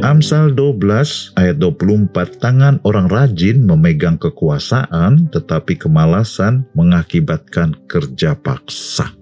[0.00, 9.12] Amsal 12 ayat 24 tangan orang rajin memegang kekuasaan tetapi kemalasan mengakibatkan kerja paksa.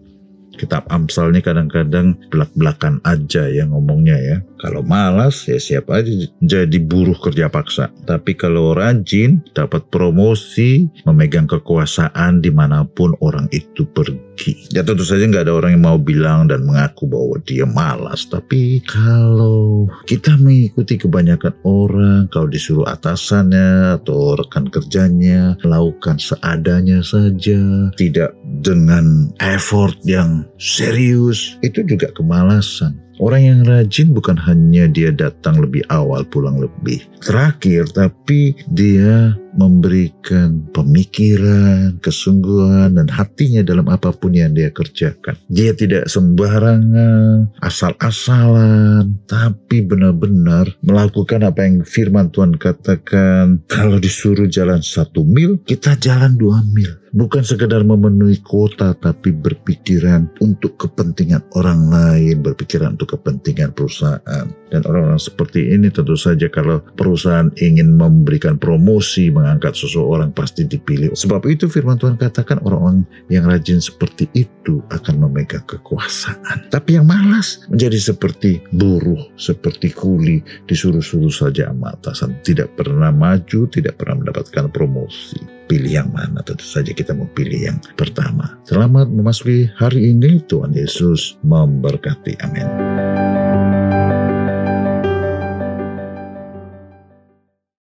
[0.59, 4.37] Kitab Amsal ini kadang-kadang belak-belakan aja ya ngomongnya ya.
[4.59, 6.11] Kalau malas ya siapa aja
[6.43, 7.95] jadi buruh kerja paksa.
[8.07, 14.58] Tapi kalau rajin dapat promosi, memegang kekuasaan di mana pun orang itu pergi.
[14.69, 18.29] Ya tentu saja nggak ada orang yang mau bilang dan mengaku bahwa dia malas.
[18.29, 27.89] Tapi kalau kita mengikuti kebanyakan orang, kalau disuruh atasannya atau rekan kerjanya melakukan seadanya saja,
[27.97, 32.93] tidak dengan effort yang serius, itu juga kemalasan.
[33.19, 40.63] Orang yang rajin bukan hanya dia datang lebih awal pulang lebih terakhir, tapi dia memberikan
[40.71, 45.35] pemikiran, kesungguhan, dan hatinya dalam apa pun yang dia kerjakan.
[45.51, 53.67] Dia tidak sembarangan, asal-asalan, tapi benar-benar melakukan apa yang firman Tuhan katakan.
[53.67, 56.95] Kalau disuruh jalan satu mil, kita jalan dua mil.
[57.09, 64.47] Bukan sekedar memenuhi kota, tapi berpikiran untuk kepentingan orang lain, berpikiran untuk kepentingan perusahaan.
[64.69, 71.13] Dan orang-orang seperti ini tentu saja kalau perusahaan ingin memberikan promosi, mengangkat seseorang pasti dipilih.
[71.17, 76.69] Sebab itu firman Tuhan katakan orang-orang yang rajin seperti itu akan memegang kekuasaan.
[76.69, 82.37] Tapi yang malas menjadi seperti buruh, seperti kuli, disuruh-suruh saja sama atasan.
[82.45, 85.41] Tidak pernah maju, tidak pernah mendapatkan promosi.
[85.69, 86.41] Pilih yang mana?
[86.41, 88.57] Tentu saja kita mau pilih yang pertama.
[88.65, 90.41] Selamat memasuki hari ini.
[90.49, 92.41] Tuhan Yesus memberkati.
[92.41, 93.18] Amin.